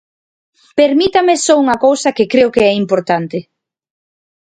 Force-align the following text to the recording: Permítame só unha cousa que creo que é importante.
Permítame 0.79 1.33
só 1.45 1.53
unha 1.63 1.77
cousa 1.85 2.15
que 2.17 2.29
creo 2.31 2.53
que 2.55 2.63
é 2.71 2.73
importante. 2.83 3.37